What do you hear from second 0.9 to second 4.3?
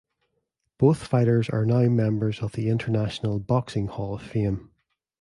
fighters are now members of the International Boxing Hall of